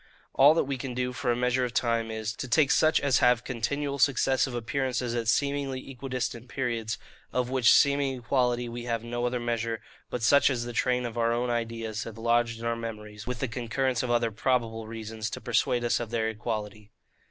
[0.33, 3.19] All that we can do for a measure of time is, to take such as
[3.19, 6.97] have continual successive appearances at seemingly equidistant periods;
[7.31, 9.79] of which seeming equality we have no other measure,
[10.09, 13.41] but such as the train of our own ideas have lodged in our memories, with
[13.41, 16.89] the concurrence of other PROBABLE reasons, to persuade us of their equality.